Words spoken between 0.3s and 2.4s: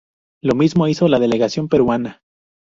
Lo mismo hizo la delegación peruana.